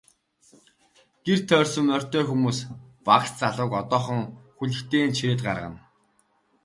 Гэр 1.25 1.39
тойрсон 1.49 1.83
морьтой 1.89 2.23
хүмүүс 2.27 2.59
багш 3.05 3.29
залууг 3.39 3.71
одоохон 3.81 4.19
хүлэгтэй 4.55 5.03
нь 5.05 5.15
чирээд 5.17 5.41
гаргана. 5.47 5.79